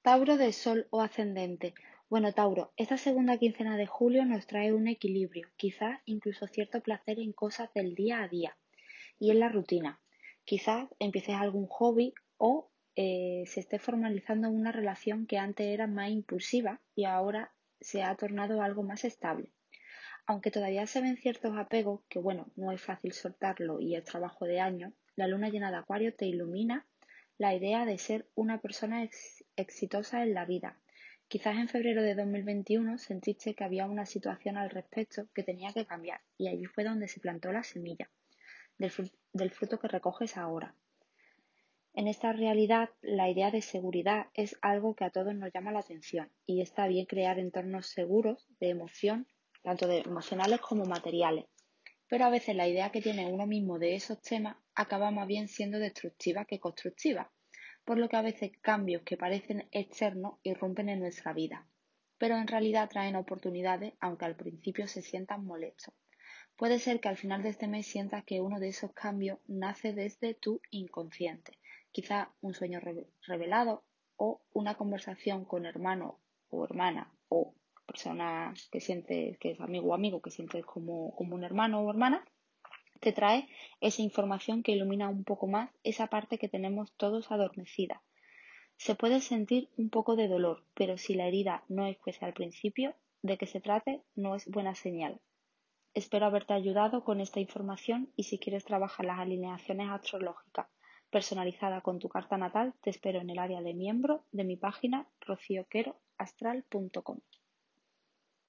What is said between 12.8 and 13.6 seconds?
eh, se